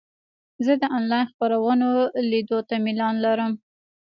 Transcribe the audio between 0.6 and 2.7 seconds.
زه د انلاین خپرونو لیدو